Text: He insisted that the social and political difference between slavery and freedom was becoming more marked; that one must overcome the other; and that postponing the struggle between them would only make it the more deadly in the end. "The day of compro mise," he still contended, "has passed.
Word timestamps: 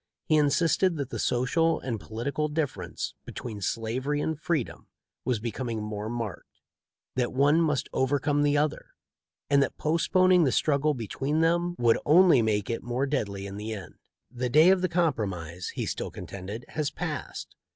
He 0.25 0.35
insisted 0.35 0.97
that 0.97 1.11
the 1.11 1.19
social 1.19 1.79
and 1.79 1.99
political 1.99 2.47
difference 2.47 3.13
between 3.23 3.61
slavery 3.61 4.19
and 4.19 4.35
freedom 4.35 4.87
was 5.25 5.39
becoming 5.39 5.83
more 5.83 6.09
marked; 6.09 6.59
that 7.13 7.31
one 7.31 7.61
must 7.61 7.87
overcome 7.93 8.41
the 8.41 8.57
other; 8.57 8.93
and 9.47 9.61
that 9.61 9.77
postponing 9.77 10.43
the 10.43 10.51
struggle 10.51 10.95
between 10.95 11.41
them 11.41 11.75
would 11.77 11.99
only 12.03 12.41
make 12.41 12.67
it 12.67 12.81
the 12.81 12.87
more 12.87 13.05
deadly 13.05 13.45
in 13.45 13.57
the 13.57 13.73
end. 13.73 13.93
"The 14.31 14.49
day 14.49 14.71
of 14.71 14.81
compro 14.81 15.29
mise," 15.29 15.69
he 15.75 15.85
still 15.85 16.09
contended, 16.09 16.65
"has 16.69 16.89
passed. 16.89 17.55